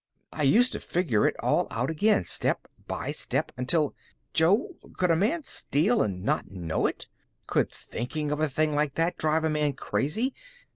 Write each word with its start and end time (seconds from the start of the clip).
I 0.33 0.41
used 0.41 0.71
to 0.71 0.79
figure 0.79 1.27
it 1.27 1.35
all 1.41 1.67
out 1.69 1.91
again, 1.91 2.25
step 2.25 2.67
by 2.87 3.11
step, 3.11 3.51
until 3.55 3.93
Jo, 4.33 4.75
could 4.97 5.11
a 5.11 5.15
man 5.15 5.43
steal 5.43 6.01
and 6.01 6.23
not 6.23 6.49
know 6.49 6.87
it? 6.87 7.05
Could 7.45 7.69
thinking 7.71 8.31
of 8.31 8.39
a 8.39 8.49
thing 8.49 8.73
like 8.73 8.95
that 8.95 9.15
drive 9.15 9.43
a 9.43 9.49
man 9.51 9.73
crazy? 9.73 10.33